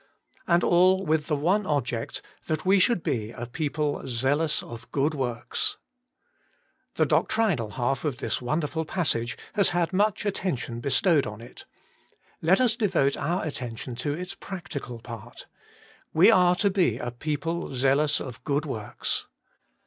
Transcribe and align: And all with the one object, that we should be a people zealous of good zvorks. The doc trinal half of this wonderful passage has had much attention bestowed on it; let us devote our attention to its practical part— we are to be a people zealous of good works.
And 0.47 0.63
all 0.63 1.05
with 1.05 1.27
the 1.27 1.35
one 1.35 1.67
object, 1.67 2.23
that 2.47 2.65
we 2.65 2.79
should 2.79 3.03
be 3.03 3.29
a 3.29 3.45
people 3.45 4.01
zealous 4.07 4.63
of 4.63 4.91
good 4.91 5.13
zvorks. 5.13 5.75
The 6.95 7.05
doc 7.05 7.29
trinal 7.29 7.73
half 7.73 8.03
of 8.03 8.17
this 8.17 8.41
wonderful 8.41 8.83
passage 8.83 9.37
has 9.53 9.69
had 9.69 9.93
much 9.93 10.25
attention 10.25 10.79
bestowed 10.79 11.27
on 11.27 11.39
it; 11.39 11.65
let 12.41 12.59
us 12.59 12.75
devote 12.75 13.15
our 13.15 13.45
attention 13.45 13.93
to 13.97 14.11
its 14.15 14.33
practical 14.33 14.97
part— 14.97 15.45
we 16.15 16.31
are 16.31 16.55
to 16.55 16.71
be 16.71 16.97
a 16.97 17.11
people 17.11 17.75
zealous 17.75 18.19
of 18.19 18.43
good 18.43 18.65
works. 18.65 19.27